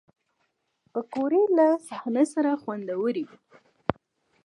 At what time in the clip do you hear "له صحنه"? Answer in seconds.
1.57-2.23